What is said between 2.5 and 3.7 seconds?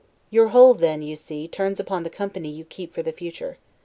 keep for the future.